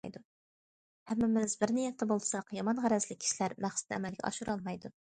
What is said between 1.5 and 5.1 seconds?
بىر نىيەتتە بولساق، يامان غەرەزلىك كىشىلەر مەقسىتىنى ئەمەلگە ئاشۇرالمايدۇ.